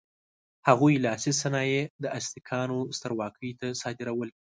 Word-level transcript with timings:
هغوی 0.67 0.95
لاسي 1.05 1.31
صنایع 1.41 1.83
د 2.03 2.05
ازتکانو 2.19 2.77
سترواکۍ 2.97 3.51
ته 3.59 3.67
صادرول. 3.81 4.29